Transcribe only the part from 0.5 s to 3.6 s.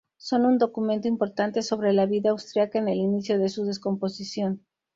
documento importante sobre la vida austriaca en el inicio de